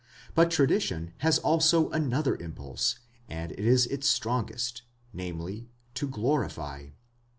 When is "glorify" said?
6.07-6.87